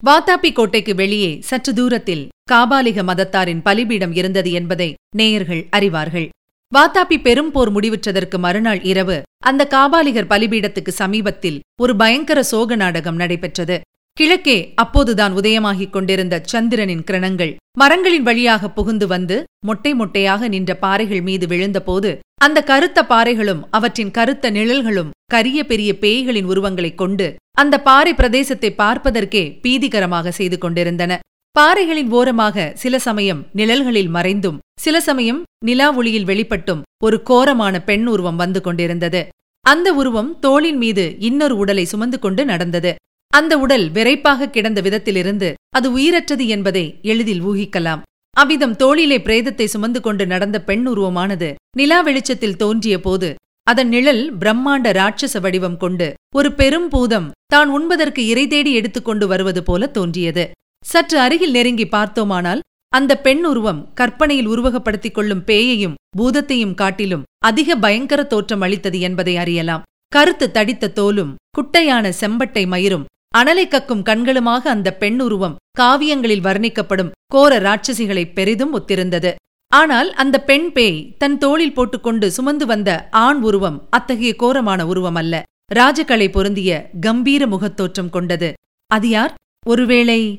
வாத்தாப்பி 0.05 0.53
கோட்டைக்கு 0.53 0.95
வெளியே 0.95 1.37
சற்று 1.41 1.73
தூரத்தில் 1.73 2.29
காபாலிக 2.51 3.03
மதத்தாரின் 3.03 3.61
பலிபீடம் 3.61 4.13
இருந்தது 4.13 4.51
என்பதை 4.51 4.93
நேயர்கள் 5.15 5.67
அறிவார்கள். 5.71 6.29
வாத்தாப்பி 6.75 7.21
பெரும் 7.21 7.51
போர் 7.51 7.71
முடிவுற்றதற்கு 7.71 8.37
மறுநாள் 8.37 8.81
இரவு 8.81 9.21
அந்த 9.43 9.67
காபாலிகர் 9.71 10.31
பலிபீடத்துக்கு 10.33 10.89
சமீபத்தில் 10.89 11.59
ஒரு 11.81 11.95
பயங்கர 11.95 12.43
சோக 12.43 12.75
நாடகம் 12.75 13.15
நடைபெற்றது. 13.15 13.81
கிழக்கே 14.17 14.55
அப்போதுதான் 14.75 15.33
உதயமாகிக் 15.33 15.89
கொண்டிருந்த 15.89 16.35
சந்திரனின் 16.43 17.03
கிரணங்கள் 17.03 17.51
மரங்களின் 17.79 18.23
வழியாக 18.23 18.69
புகுந்து 18.69 19.07
வந்து 19.07 19.35
மொட்டை 19.65 19.91
மொட்டையாக 19.93 20.47
நின்ற 20.47 20.71
பாறைகள் 20.75 21.21
மீது 21.21 21.45
விழுந்தபோது 21.47 22.09
அந்த 22.37 22.59
கருத்த 22.61 22.99
பாறைகளும் 23.03 23.61
அவற்றின் 23.69 24.11
கருத்த 24.11 24.51
நிழல்களும் 24.51 25.13
கரிய 25.27 25.59
பெரிய 25.65 25.91
பேய்களின் 26.01 26.45
உருவங்களைக் 26.45 26.95
கொண்டு 26.95 27.27
அந்த 27.53 27.75
பாறை 27.81 28.13
பிரதேசத்தை 28.13 28.69
பார்ப்பதற்கே 28.75 29.43
பீதிகரமாக 29.61 30.31
செய்து 30.31 30.57
கொண்டிருந்தன. 30.57 31.19
பாறைகளின் 31.55 32.11
ஓரமாக 32.11 32.71
சில 32.73 32.99
சமயம் 32.99 33.41
நிழல்களில் 33.51 34.09
மறைந்தும் 34.09 34.59
சில 34.81 34.99
சமயம் 35.01 35.39
நிலா 35.65 35.87
ஒளியில் 35.95 36.25
வெளிப்பட்டும் 36.25 36.83
ஒரு 37.03 37.17
கோரமான 37.23 37.75
பெண் 37.81 38.05
உருவம் 38.05 38.35
வந்து 38.35 38.61
கொண்டிருந்தது. 38.61 39.21
அந்த 39.65 39.87
உருவம் 39.93 40.39
தோளின் 40.39 40.77
மீது 40.77 41.05
இன்னொரு 41.19 41.55
உடலை 41.57 41.85
சுமந்து 41.85 42.19
கொண்டு 42.19 42.45
நடந்தது. 42.45 42.91
அந்த 43.33 43.53
உடல் 43.63 43.85
விரைப்பாக 43.95 44.50
கிடந்த 44.55 44.79
விதத்திலிருந்து 44.81 45.50
அது 45.77 45.88
உயிரற்றது 45.97 46.45
என்பதை 46.47 46.85
எளிதில் 47.11 47.43
ஊகிக்கலாம். 47.50 48.01
அவ்விதம் 48.35 48.75
தோளிலே 48.75 49.17
பிரேதத்தை 49.17 49.65
சுமந்து 49.65 50.00
கொண்டு 50.01 50.23
நடந்த 50.25 50.57
பெண் 50.69 50.85
உருவமானது 50.88 51.50
நிலா 51.77 52.00
வெளிச்சத்தில் 52.01 52.59
தோன்றிய 52.61 52.95
போது 53.00 53.29
அதன் 53.67 53.89
நிழல் 53.89 54.23
பிரம்மாண்ட 54.41 54.89
ராட்சச 55.00 55.35
வடிவம் 55.39 55.77
கொண்டு 55.77 56.07
ஒரு 56.35 56.50
பெரும் 56.59 56.88
பூதம் 56.89 57.27
தான் 57.53 57.69
உண்பதற்கு 57.69 58.21
இறை 58.25 58.45
தேடி 58.47 58.71
எடுத்துக்கொண்டு 58.73 59.25
வருவது 59.27 59.61
போல 59.63 59.88
தோன்றியது. 59.97 60.43
சற்று 60.85 61.17
அருகில் 61.19 61.55
நெருங்கி 61.57 61.85
பார்த்தோமானால் 61.88 62.63
அந்த 62.93 63.11
பெண் 63.25 63.43
உருவம் 63.50 63.81
கற்பனையில் 64.00 64.50
உருவகப்படுத்திக் 64.53 65.15
கொள்ளும் 65.17 65.43
பேயையும் 65.50 65.97
பூதத்தையும் 66.17 66.75
காட்டிலும் 66.81 67.25
அதிக 67.50 67.75
பயங்கர 67.75 68.21
தோற்றம் 68.33 68.63
அளித்தது 68.67 69.00
என்பதை 69.07 69.35
அறியலாம். 69.43 69.85
கருத்து 70.11 70.47
தடித்த 70.51 70.93
தோலும் 70.97 71.35
குட்டையான 71.57 72.05
செம்பட்டை 72.21 72.63
மயிரும் 72.73 73.05
அனலை 73.38 73.63
கக்கும் 73.67 74.05
கண்களுமாக 74.05 74.63
அந்த 74.73 74.89
பெண் 74.93 75.19
உருவம் 75.19 75.55
காவியங்களில் 75.79 76.45
வர்ணிக்கப்படும் 76.47 77.11
கோர 77.35 77.59
ராட்சசிகளை 77.59 78.23
பெரிதும் 78.33 78.73
ஒத்திருந்தது. 78.79 79.31
ஆனால் 79.67 80.13
அந்த 80.13 80.38
பெண் 80.41 80.71
பேய் 80.71 81.15
தன் 81.17 81.38
தோளில் 81.38 81.73
போட்டுக்கொண்டு 81.73 82.31
சுமந்து 82.31 82.65
வந்த 82.65 83.07
ஆண் 83.11 83.41
உருவம் 83.41 83.77
அத்தகைய 83.89 84.35
கோரமான 84.35 84.85
உருவம் 84.85 85.15
அல்ல 85.15 85.43
ராஜகலை 85.75 86.27
பொருந்திய 86.31 86.89
கம்பீர 87.01 87.47
முகத்தோற்றம் 87.47 88.09
கொண்டது. 88.09 88.53
அது 88.91 89.09
யார்? 89.09 89.33
ஒருவேளை 89.65 90.38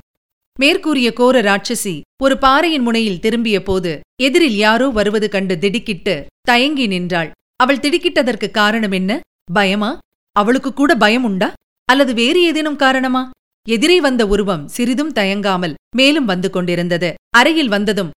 மேற்கூறிய 0.59 1.13
கோர 1.13 1.37
ராட்சசி 1.41 2.01
ஒரு 2.23 2.39
பாறையின் 2.39 2.83
முனையில் 2.83 3.21
திரும்பிய 3.21 3.63
போது 3.63 4.01
எதிரில் 4.23 4.57
யாரோ 4.57 4.89
வருவது 4.89 5.29
கண்டு 5.29 5.59
திடுக்கிட்டு 5.59 6.27
தயங்கி 6.43 6.87
நின்றாள். 6.87 7.31
அவள் 7.57 7.83
திடுக்கிட்டதற்கு 7.85 8.51
காரணம் 8.51 8.93
என்ன? 8.93 9.21
பயமா? 9.53 9.99
அவளுக்கு 10.37 10.73
கூட 10.73 10.95
பயம் 10.95 11.25
உண்டா? 11.25 11.53
அல்லது 11.85 12.15
வேறு 12.15 12.43
ஏதேனும் 12.43 12.77
காரணமா? 12.77 13.31
எதிரே 13.69 14.01
வந்த 14.01 14.27
உருவம் 14.27 14.69
சிறிதும் 14.69 15.13
தயங்காமல் 15.13 15.75
மேலும் 15.97 16.25
வந்து 16.25 16.51
கொண்டிருந்தது. 16.51 17.15
அருகில் 17.31 17.69
வந்ததும் 17.69 18.11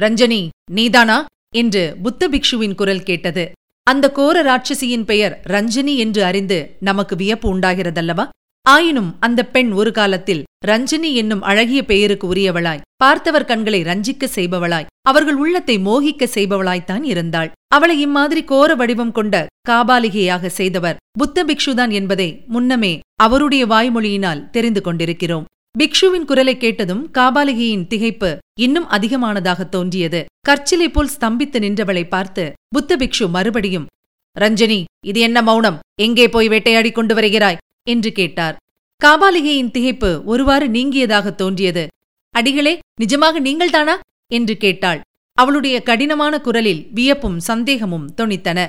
ரஞ்சனி 0.00 0.48
நீதானா? 0.70 1.26
என்று 1.54 1.96
புத்த 2.02 2.28
பிக்ஷுவின் 2.28 2.74
குரல் 2.74 3.02
கேட்டது. 3.02 3.52
அந்த 3.82 4.10
கோர 4.10 4.42
ராட்சசியின் 4.42 5.04
பெயர் 5.04 5.40
ரஞ்சனி 5.46 5.96
என்று 5.96 6.24
அறிந்து 6.24 6.76
நமக்கு 6.80 7.16
வியப்பு 7.16 7.58
உண்டாகிறதல்லவா? 7.58 8.28
ஆயினும் 8.72 9.10
அந்த 9.26 9.40
பெண் 9.54 9.70
ஒரு 9.80 9.90
காலத்தில் 9.98 10.40
ரஞ்சினி 10.66 11.10
என்னும் 11.20 11.42
அழகிய 11.42 11.80
பெயருக்கு 11.90 12.26
உரியவளாய். 12.32 12.82
பார்த்தவர் 13.02 13.46
கண்களை 13.50 13.80
ரஞ்சிக்க 13.82 14.28
செய்பவளாய். 14.34 14.88
அவர்கள் 15.08 15.38
உள்ளத்தை 15.42 15.76
மோகிக்க 15.78 16.26
செய்பவளாய்த்தான் 16.34 17.04
இருந்தாள். 17.12 17.50
அவளை 17.74 17.96
இம்மாதிரி 18.06 18.42
கோர 18.44 18.74
வடிவம் 18.74 19.12
கொண்ட 19.12 19.34
காபாலிகையாக 19.68 20.46
செய்தவர் 20.58 20.98
புத்த 21.20 21.44
பிக்ஷுதான் 21.44 21.92
என்பதை 21.98 22.28
முன்னமே 22.54 22.92
அவருடைய 23.24 23.62
வாய்மொழியினால் 23.66 24.44
தெரிந்து 24.50 24.82
கொண்டிருக்கிறோம். 24.82 25.46
பிக்ஷுவின் 25.78 26.26
குரலை 26.30 26.54
கேட்டதும் 26.56 27.02
காபாலிகையின் 27.18 27.86
திகைப்பு 27.92 28.30
இன்னும் 28.60 28.90
அதிகமானதாக 28.96 29.68
தோன்றியது. 29.68 30.20
கற்சிலை 30.48 30.88
போல் 30.90 31.14
ஸ்தம்பித்து 31.16 31.58
நின்றவளை 31.64 32.04
பார்த்து 32.08 32.44
புத்த 32.74 32.96
பிக்ஷு 32.96 33.26
மறுபடியும் 33.36 33.88
ரஞ்சனி 34.36 34.80
இது 35.10 35.20
என்ன 35.20 35.38
மௌனம்? 35.42 35.80
எங்கே 36.06 36.28
போய் 36.28 36.48
வேட்டையாடி 36.48 36.90
கொண்டு 36.92 37.14
வருகிறாய்? 37.14 37.60
என்று 37.88 38.12
கேட்டார். 38.12 38.56
காபாலிகையின் 39.04 39.70
திகைப்பு 39.70 40.24
ஒருவாறு 40.24 40.68
நீங்கியதாக 40.68 41.34
தோன்றியது. 41.34 41.86
அடிகளே 42.30 42.78
நிஜமாக 43.00 43.40
நீங்கள்தானா? 43.40 43.94
என்று 44.32 44.56
கேட்டாள். 44.56 45.00
அவளுடைய 45.34 45.82
கடினமான 45.82 46.40
குரலில் 46.40 46.88
வியப்பும் 46.90 47.40
சந்தேகமும் 47.40 48.14
தொனித்தன. 48.16 48.66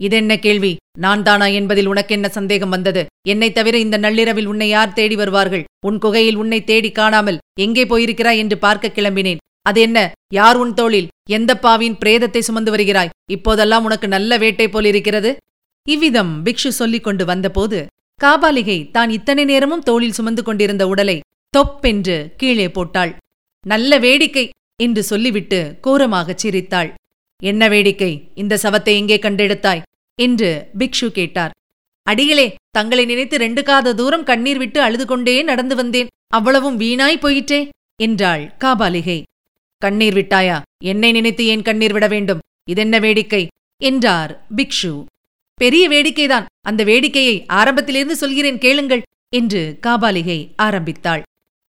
இதென்ன 0.00 0.36
கேள்வி? 0.36 0.76
நான் 0.98 1.22
தானா 1.22 1.46
என்பதில் 1.46 1.86
உனக்கென்ன 1.86 2.28
சந்தேகம் 2.28 2.68
வந்தது? 2.68 3.06
என்னைத் 3.28 3.54
தவிர 3.54 3.78
இந்த 3.78 3.96
நள்ளிரவில் 3.96 4.46
உன்னை 4.46 4.68
யார் 4.68 4.92
தேடி 4.92 5.16
வருவார்கள்? 5.16 5.64
உன் 5.86 5.98
குகையில் 5.98 6.34
உன்னை 6.34 6.64
தேடி 6.64 6.92
காணாமல் 6.92 7.38
எங்கே 7.60 7.84
போயிருக்கிறாய் 7.84 8.36
என்று 8.36 8.58
பார்க்க 8.58 8.92
கிளம்பினேன். 8.94 9.36
அது 9.62 9.80
என்ன? 9.80 10.12
யார் 10.34 10.56
உன் 10.56 10.74
தோளில்? 10.74 11.08
எந்த 11.30 11.58
பாவின் 11.58 11.96
பிரேதத்தை 12.04 12.38
சுமந்து 12.38 12.70
வருகிறாய்? 12.70 13.10
இப்போதெல்லாம் 13.30 13.84
உனக்கு 13.84 14.08
நல்ல 14.08 14.38
வேட்டை 14.38 14.68
போலிருக்கிறது? 14.68 15.36
இவ்விதம் 15.88 16.44
பிக்ஷு 16.44 16.68
சொல்லிக் 16.68 17.04
கொண்டு 17.04 17.24
வந்தபோது 17.24 17.86
காபாலிகை 18.20 18.90
தான் 18.90 19.10
இத்தனை 19.10 19.44
நேரமும் 19.44 19.82
தோளில் 19.82 20.12
சுமந்து 20.12 20.42
கொண்டிருந்த 20.42 20.86
உடலை 20.86 21.20
தொப்பென்று 21.50 22.34
கீழே 22.36 22.68
போட்டாள். 22.68 23.16
நல்ல 23.64 23.98
வேடிக்கை 23.98 24.50
என்று 24.76 25.02
சொல்லிவிட்டு 25.02 25.78
கோரமாகச் 25.86 26.42
சிரித்தாள். 26.42 26.94
என்ன 27.42 27.68
வேடிக்கை? 27.68 28.30
இந்த 28.34 28.58
சவத்தை 28.62 28.92
எங்கே 28.94 29.16
கண்டெடுத்தாய்? 29.16 29.82
என்று 30.18 30.68
பிக்ஷு 30.78 31.08
கேட்டார். 31.08 31.50
அடிகளே 32.02 32.54
தங்களை 32.70 33.04
நினைத்து 33.04 33.36
ரெண்டு 33.38 33.62
காத 33.62 33.94
தூரம் 33.94 34.24
கண்ணீர் 34.24 34.58
விட்டு 34.58 34.80
அழுது 34.80 35.06
கொண்டே 35.06 35.42
நடந்து 35.42 35.76
வந்தேன். 35.76 36.06
அவ்வளவும் 36.26 36.80
வீணாய் 36.80 37.20
போயிற்றே? 37.20 37.68
என்றாள் 37.96 38.44
காபாலிகை. 38.64 39.22
கண்ணீர் 39.82 40.14
விட்டாயா? 40.14 40.60
என்னை 40.84 41.12
நினைத்து 41.12 41.46
ஏன் 41.46 41.62
கண்ணீர் 41.62 41.92
விட 41.92 42.06
வேண்டும்? 42.08 42.38
இதென்ன 42.70 42.98
வேடிக்கை? 42.98 43.46
என்றார் 43.82 44.46
பிக்ஷு. 44.56 45.04
பெரிய 45.54 45.88
வேடிக்கைதான். 45.88 46.44
அந்த 46.60 46.84
வேடிக்கையை 46.84 47.44
ஆரம்பத்திலிருந்து 47.46 48.16
சொல்கிறேன் 48.16 48.58
கேளுங்கள் 48.58 49.02
என்று 49.28 49.78
காபாலிகை 49.86 50.38
ஆரம்பித்தாள். 50.56 51.22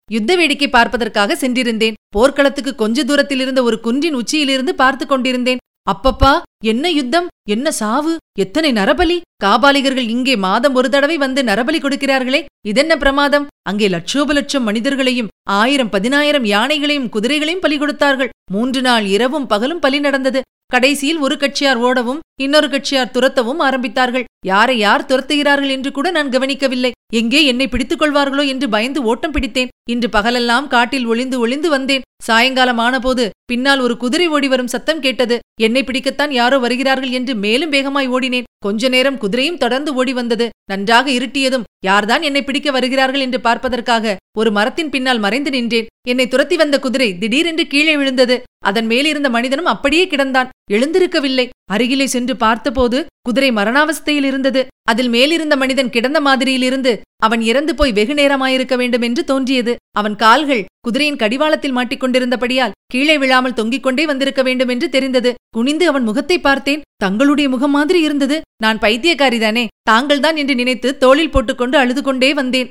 யுத்த 0.10 0.36
வேடிக்கை 0.36 0.70
பார்ப்பதற்காக 0.70 1.36
சென்றிருந்தேன். 1.36 1.98
போர்க்களத்துக்கு 2.10 2.76
கொஞ்ச 2.76 3.04
தூரத்தில் 3.04 3.40
இருந்த 3.40 3.64
ஒரு 3.64 3.80
குன்றின் 3.84 4.14
உச்சியிலிருந்து 4.14 4.76
பார்த்து 4.76 5.06
கொண்டிருந்தேன். 5.06 5.62
அப்பப்பா 5.92 6.34
என்ன 6.72 6.86
யுத்தம்? 6.98 7.26
என்ன 7.54 7.68
சாவு? 7.80 8.12
எத்தனை 8.44 8.70
நரபலி? 8.78 9.18
காபாலிகர்கள் 9.44 10.12
இங்கே 10.14 10.36
மாதம் 10.44 10.76
ஒரு 10.80 10.90
தடவை 10.94 11.18
வந்து 11.24 11.42
நரபலி 11.50 11.80
கொடுக்கிறார்களே 11.82 12.42
இதென்ன 12.70 12.94
பிரமாதம்? 13.02 13.48
அங்கே 13.70 13.88
லட்சோப 13.96 14.34
லட்சம் 14.38 14.66
மனிதர்களையும் 14.70 15.32
ஆயிரம் 15.60 15.92
பதினாயிரம் 15.96 16.48
யானைகளையும் 16.54 17.12
குதிரைகளையும் 17.16 17.64
பலி 17.66 17.78
கொடுத்தார்கள். 17.78 18.34
மூன்று 18.56 18.84
நாள் 18.88 19.08
இரவும் 19.16 19.50
பகலும் 19.54 19.84
பலி 19.86 20.00
நடந்தது. 20.08 20.42
கடைசியில் 20.74 21.20
ஒரு 21.26 21.36
கட்சியார் 21.42 21.80
ஓடவும் 21.88 22.22
இன்னொரு 22.44 22.68
கட்சியார் 22.70 23.12
துரத்தவும் 23.16 23.60
ஆரம்பித்தார்கள். 23.66 24.28
யாரை 24.52 24.76
யார் 24.86 25.08
துரத்துகிறார்கள் 25.10 25.74
என்று 25.76 25.90
கூட 25.98 26.08
நான் 26.16 26.32
கவனிக்கவில்லை. 26.36 26.92
எங்கே 27.20 27.42
என்னை 27.52 27.68
பிடித்துக் 27.74 28.02
கொள்வார்களோ 28.02 28.44
என்று 28.54 28.68
பயந்து 28.76 29.00
ஓட்டம் 29.10 29.36
பிடித்தேன். 29.36 29.72
இன்று 29.94 30.08
பகலெல்லாம் 30.16 30.70
காட்டில் 30.74 31.08
ஒளிந்து 31.12 31.38
ஒளிந்து 31.44 31.70
வந்தேன். 31.76 32.06
சாயங்காலம் 32.28 32.82
ஆனபோது 32.86 33.24
பின்னால் 33.52 33.84
ஒரு 33.86 33.96
குதிரை 34.04 34.28
ஓடி 34.36 34.48
வரும் 34.54 34.72
சத்தம் 34.74 35.04
கேட்டது. 35.06 35.38
என்னை 35.66 35.82
பிடிக்கத்தான் 35.88 36.34
யாரோ 36.40 36.53
வருகிறார்கள் 36.60 37.10
என்று 37.10 37.36
மேலும் 37.36 37.70
வேகமாய் 37.70 38.10
ஓடினேன். 38.10 38.44
கொஞ்ச 38.66 38.90
நேரம் 38.96 39.22
குதிரையும் 39.22 39.62
தொடர்ந்து 39.64 39.92
ஓடி 39.94 40.14
வந்தது. 40.14 40.48
நன்றாக 40.72 41.08
இருட்டியதும் 41.12 41.68
யார்தான் 41.86 42.24
என்னை 42.28 42.42
பிடிக்க 42.44 42.70
வருகிறார்கள்? 42.72 43.24
என்று 43.26 43.40
பார்ப்பதற்காக 43.42 44.16
ஒரு 44.38 44.50
மரத்தின் 44.52 44.92
பின்னால் 44.94 45.24
மறைந்து 45.26 45.52
நின்றேன். 45.56 45.90
என்னை 46.08 46.26
துரத்தி 46.28 46.56
வந்த 46.56 46.76
குதிரை 46.80 47.10
திடீரென்று 47.18 47.66
கீழே 47.68 47.94
விழுந்தது. 47.98 48.36
அதன் 48.66 48.88
மேலிருந்த 48.92 49.30
மனிதனும் 49.30 49.72
அப்படியே 49.74 50.04
கிடந்தான். 50.06 50.52
எழுந்திருக்கவில்லை. 50.72 51.46
அருகிலே 51.72 52.06
சென்று 52.06 52.34
பார்த்தபோது 52.44 53.00
குதிரை 53.28 53.50
மரணாவஸ்தையில் 53.52 54.28
இருந்தது. 54.30 54.62
அதில் 54.90 55.10
மேலிருந்த 55.10 55.56
மனிதன் 55.56 55.92
கிடந்த 55.96 56.20
மாதிரியிலிருந்து 56.22 56.92
அவன் 57.24 57.42
இறந்து 57.42 57.74
போய் 57.76 57.96
வெகு 57.98 58.14
நேரமாயிருக்க 58.14 58.76
வேண்டும் 58.76 59.06
என்று 59.08 59.22
தோன்றியது. 59.24 59.74
அவன் 60.00 60.16
கால்கள் 60.16 60.64
குதிரையின் 60.80 61.20
கடிவாளத்தில் 61.22 61.76
மாட்டிக்கொண்டிருந்தபடியால் 61.78 62.76
கீழே 62.94 63.16
விழாமல் 63.18 63.58
தொங்கிக் 63.60 63.86
கொண்டே 63.86 64.06
வந்திருக்க 64.06 64.42
வேண்டும் 64.44 64.72
என்று 64.74 64.88
தெரிந்தது. 64.96 65.32
குனிந்து 65.58 65.86
அவன் 65.88 66.08
முகத்தை 66.10 66.38
பார்த்தேன். 66.40 66.84
தங்களுடைய 66.98 67.48
முகம் 67.50 67.76
மாதிரி 67.78 68.00
இருந்தது. 68.02 68.38
நான் 68.64 68.78
பைத்தியக்காரிதானே 68.78 69.64
தாங்கள்தான் 69.82 70.38
என்று 70.38 70.56
நினைத்து 70.56 70.90
தோளில் 70.98 71.32
போட்டுக்கொண்டு 71.32 71.78
அழுது 71.78 72.02
கொண்டே 72.04 72.30
வந்தேன். 72.34 72.70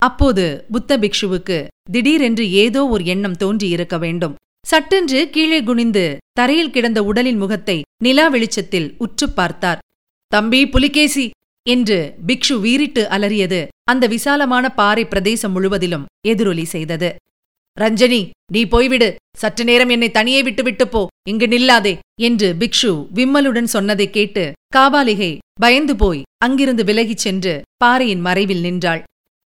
அப்போது 0.00 0.44
புத்த 0.72 0.98
பிக்ஷுவுக்கு 0.98 1.56
திடீரென்று 1.92 2.44
ஏதோ 2.54 2.80
ஒரு 2.88 3.04
எண்ணம் 3.04 3.36
தோன்றியிருக்க 3.36 3.96
வேண்டும். 3.98 4.34
சட்டென்று 4.66 5.20
கீழே 5.30 5.60
குனிந்து 5.62 6.04
தரையில் 6.32 6.70
கிடந்த 6.70 7.00
உடலின் 7.02 7.38
முகத்தை 7.38 7.76
நிலா 8.02 8.26
வெளிச்சத்தில் 8.28 8.88
உற்றுப் 8.98 9.36
பார்த்தார். 9.36 9.80
தம்பி 10.32 10.60
புலிகேசி! 10.68 11.26
என்று 11.66 11.96
பிக்ஷு 12.26 12.54
வீறிட்டு 12.60 13.02
அலறியது 13.08 13.58
அந்த 13.84 14.04
விசாலமான 14.06 14.64
பாறை 14.70 15.04
பிரதேசம் 15.06 15.52
முழுவதிலும் 15.52 16.08
எதிரொலி 16.28 16.64
செய்தது. 16.64 17.10
ரஞ்சனி 17.76 18.20
நீ 18.52 18.62
போய்விடு. 18.64 19.08
சற்று 19.36 19.64
நேரம் 19.64 19.88
என்னை 19.88 20.08
தனியே 20.10 20.40
விட்டுவிட்டு 20.42 20.86
போ. 20.88 21.02
இங்கு 21.28 21.46
நில்லாதே 21.46 21.92
என்று 22.20 22.48
பிக்ஷு 22.58 22.90
விம்மலுடன் 23.14 23.70
சொன்னதை 23.74 24.06
கேட்டு 24.10 24.44
காபாலிகை 24.76 25.30
பயந்து 25.60 25.94
போய் 25.96 26.20
அங்கிருந்து 26.44 26.82
விலகிச் 26.84 27.22
சென்று 27.24 27.52
பாறையின் 27.76 28.20
மறைவில் 28.20 28.60
நின்றாள். 28.60 29.02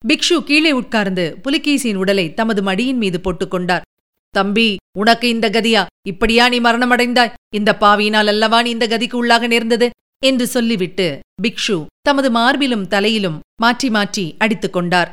பிக்ஷு 0.05 0.37
கீழே 0.49 0.73
உட்கார்ந்து 0.73 1.25
புலிகேசியின் 1.45 1.99
உடலை 2.03 2.27
தமது 2.35 2.61
மடியின் 2.63 3.01
மீது 3.03 3.19
போட்டுக்கொண்டார் 3.25 3.87
தம்பி 4.35 4.69
உனக்கு 4.99 5.27
இந்த 5.29 5.47
கதியா? 5.51 5.83
இப்படியா 6.03 6.45
நீ 6.49 6.59
மரணமடைந்தாய்? 6.61 7.35
இந்த 7.55 7.71
பாவியினால் 7.81 8.31
அல்லவா 8.33 8.63
நீ 8.63 8.71
இந்த 8.71 8.87
கதிக்கு 8.87 9.17
உள்ளாக 9.23 9.47
நேர்ந்தது? 9.47 9.89
என்று 10.23 10.47
சொல்லிவிட்டு 10.47 11.09
பிக்ஷு 11.43 11.77
தமது 12.01 12.29
மார்பிலும் 12.31 12.87
தலையிலும் 12.87 13.39
மாற்றி 13.57 13.91
மாற்றி 13.91 14.25
அடித்துக் 14.39 14.73
கொண்டார். 14.73 15.11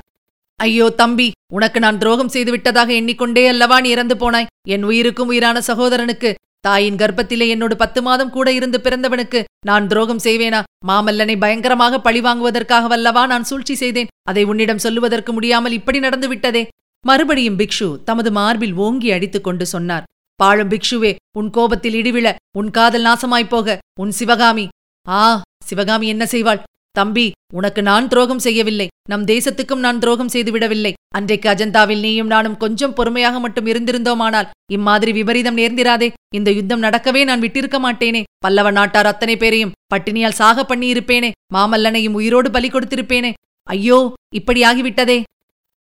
ஐயோ 0.59 0.87
தம்பி 0.89 1.27
உனக்கு 1.53 1.79
நான் 1.79 1.97
துரோகம் 1.97 2.33
செய்து 2.35 2.51
விட்டதாக 2.51 2.89
எண்ணிக்கொண்டே 2.93 3.43
அல்லவா 3.47 3.77
நீ 3.81 3.89
இறந்து 3.89 4.15
போனாய்? 4.15 4.49
என் 4.67 4.83
உயிருக்கும் 4.83 5.27
உயிரான 5.27 5.57
சகோதரனுக்கு 5.67 6.29
தாயின் 6.65 6.95
கர்ப்பத்திலே 6.95 7.47
என்னோடு 7.47 7.75
பத்து 7.75 8.01
மாதம் 8.01 8.29
கூட 8.29 8.51
இருந்து 8.51 8.77
பிறந்தவனுக்கு 8.83 9.43
நான் 9.65 9.87
துரோகம் 9.87 10.21
செய்வேனா? 10.23 10.61
மாமல்லனை 10.87 11.35
பயங்கரமாக 11.39 11.99
பழிவாங்குவதற்காகவல்லவா 12.03 13.25
நான் 13.25 13.43
சூழ்ச்சி 13.43 13.75
செய்தேன். 13.75 14.07
அதை 14.29 14.43
உன்னிடம் 14.43 14.77
சொல்லுவதற்கு 14.77 15.33
முடியாமல் 15.33 15.71
இப்படி 15.71 15.99
நடந்து 15.99 16.27
விட்டதே. 16.27 16.67
மறுபடியும் 17.05 17.59
பிக்ஷு 17.59 18.03
தமது 18.03 18.31
மார்பில் 18.31 18.73
ஓங்கி 18.73 19.11
அடித்துக் 19.11 19.43
கொண்டு 19.43 19.65
சொன்னார். 19.65 20.03
பாழும் 20.35 20.69
பிக்ஷுவே 20.69 21.15
உன் 21.37 21.49
கோபத்தில் 21.49 21.97
இடிவிழ 22.01 22.35
உன் 22.57 22.71
காதல் 22.71 23.03
நாசமாய்ப் 23.03 23.49
போக 23.49 23.77
உன் 23.99 24.11
சிவகாமி. 24.11 24.67
ஆ 25.07 25.41
சிவகாமி 25.63 26.07
என்ன 26.07 26.27
செய்வாள்? 26.31 26.63
தம்பி 26.91 27.31
உனக்கு 27.59 27.81
நான் 27.89 28.09
துரோகம் 28.11 28.41
செய்யவில்லை. 28.45 28.87
நம் 29.11 29.25
தேசத்துக்கும் 29.31 29.83
நான் 29.85 29.99
துரோகம் 30.03 30.31
செய்துவிடவில்லை 30.33 30.91
அன்றைக்கு 31.17 31.47
அஜந்தாவில் 31.51 32.03
நீயும் 32.05 32.31
நானும் 32.33 32.57
கொஞ்சம் 32.63 32.95
பொறுமையாக 32.97 33.39
மட்டும் 33.43 33.67
இருந்திருந்தோமானால் 33.71 34.49
இம்மாதிரி 34.77 35.11
விபரீதம் 35.19 35.59
நேர்ந்திராதே. 35.61 36.09
இந்த 36.37 36.49
யுத்தம் 36.57 36.83
நடக்கவே 36.85 37.21
நான் 37.29 37.43
விட்டிருக்க 37.45 37.79
மாட்டேனே. 37.85 38.21
பல்லவ 38.45 38.71
நாட்டார் 38.79 39.11
அத்தனை 39.11 39.35
பேரையும் 39.43 39.73
பட்டினியால் 39.93 40.39
சாக 40.41 40.65
பண்ணியிருப்பேனே. 40.71 41.31
மாமல்லனையும் 41.55 42.17
உயிரோடு 42.19 42.51
பலி 42.57 42.69
கொடுத்திருப்பேனே. 42.71 43.31
ஐயோ 43.67 43.99
இப்படியாகிவிட்டதே 44.39 45.19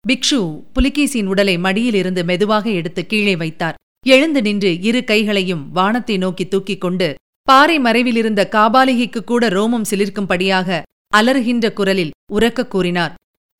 பிக்ஷு 0.04 0.40
புலிகேசியின் 0.76 1.30
உடலை 1.32 1.56
மடியிலிருந்து 1.66 2.22
மெதுவாக 2.30 2.66
எடுத்து 2.80 3.02
கீழே 3.10 3.34
வைத்தார். 3.42 3.78
எழுந்து 4.06 4.40
நின்று 4.46 4.70
இரு 4.88 5.00
கைகளையும் 5.10 5.62
வானத்தை 5.76 6.16
நோக்கி 6.24 6.44
தூக்கிக் 6.48 6.82
கொண்டு 6.82 7.06
பாறை 7.48 7.76
மறைவிலிருந்த 7.86 8.42
காபாலிகைக்கு 8.54 9.20
கூட 9.30 9.48
ரோமம் 9.54 9.86
சிலிர்க்கும்படியாக 9.90 10.80
அலறுகின்ற 11.16 11.72
குரலில் 11.72 12.14
உரக்க 12.32 12.66
கூறினார். 12.66 13.14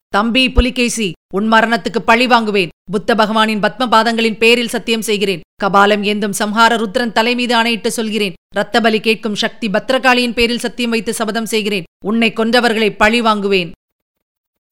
தம்பி 0.09 0.51
புலிகேசி 0.51 1.07
உன் 1.33 1.51
மரணத்துக்கு 1.51 1.99
பழி 2.05 2.27
வாங்குவேன். 2.27 2.73
புத்த 2.91 3.15
பகவானின் 3.15 3.63
பத்ம 3.65 3.87
பாதங்களின் 3.87 4.37
பேரில் 4.37 4.73
சத்தியம் 4.75 5.01
செய்கிறேன். 5.01 5.41
கபாலம் 5.55 6.03
ஏந்தும் 6.03 6.37
சம்ஹார 6.39 6.71
ருத்ரன் 6.81 7.11
தலைமீது 7.11 7.55
ஆணையிட்டு 7.55 7.91
சொல்கிறேன். 7.91 8.33
ரத்தபலி 8.55 8.99
கேட்கும் 8.99 9.35
சக்தி 9.35 9.67
பத்ரகாளியின் 9.67 10.33
பேரில் 10.33 10.59
சத்தியம் 10.59 10.91
வைத்து 10.91 11.13
சபதம் 11.13 11.45
செய்கிறேன். 11.45 11.83
உன்னை 12.05 12.33
கொன்றவர்களை 12.35 12.89
பழி 12.97 13.21
வாங்குவேன். 13.21 13.71